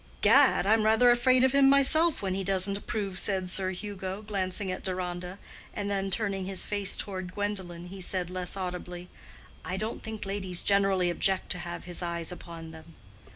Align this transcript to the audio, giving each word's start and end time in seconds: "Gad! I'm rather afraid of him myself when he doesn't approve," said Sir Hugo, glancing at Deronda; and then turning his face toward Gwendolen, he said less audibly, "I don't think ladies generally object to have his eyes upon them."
"Gad! 0.21 0.65
I'm 0.65 0.81
rather 0.81 1.11
afraid 1.11 1.43
of 1.43 1.51
him 1.51 1.69
myself 1.69 2.23
when 2.23 2.33
he 2.33 2.43
doesn't 2.43 2.75
approve," 2.75 3.19
said 3.19 3.51
Sir 3.51 3.69
Hugo, 3.69 4.23
glancing 4.23 4.71
at 4.71 4.83
Deronda; 4.83 5.37
and 5.75 5.91
then 5.91 6.09
turning 6.09 6.45
his 6.45 6.65
face 6.65 6.97
toward 6.97 7.35
Gwendolen, 7.35 7.85
he 7.85 8.01
said 8.01 8.31
less 8.31 8.57
audibly, 8.57 9.09
"I 9.63 9.77
don't 9.77 10.01
think 10.01 10.25
ladies 10.25 10.63
generally 10.63 11.11
object 11.11 11.51
to 11.51 11.59
have 11.59 11.83
his 11.83 12.01
eyes 12.01 12.31
upon 12.31 12.71
them." 12.71 12.95